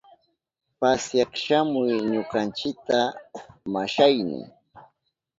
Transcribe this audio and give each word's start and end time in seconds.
Pasyak 0.79 1.31
shamuy 1.43 1.93
ñukanchita, 2.11 2.99
mashayni. 3.73 4.39